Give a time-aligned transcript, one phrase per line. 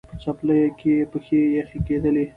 [0.09, 2.25] په څپلیو کي یې پښې یخی کېدلې